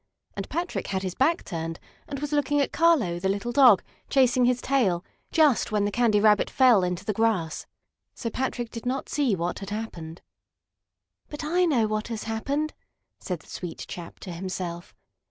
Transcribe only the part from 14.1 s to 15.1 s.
to himself.